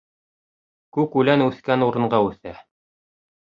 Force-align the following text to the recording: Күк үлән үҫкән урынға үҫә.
Күк 0.97 1.17
үлән 1.23 1.45
үҫкән 1.49 1.87
урынға 1.91 2.25
үҫә. 2.31 2.57